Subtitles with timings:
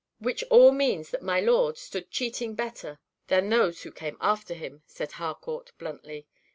[0.17, 4.81] "Which all means that 'my lord' stood cheating better than those who came after him,"
[4.87, 6.25] said Harcourt, bluntly.